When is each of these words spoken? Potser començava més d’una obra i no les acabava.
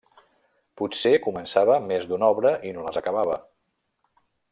Potser 0.81 1.11
començava 1.25 1.75
més 1.91 2.07
d’una 2.13 2.31
obra 2.37 2.53
i 2.71 2.75
no 2.79 2.87
les 2.87 2.99
acabava. 3.03 3.37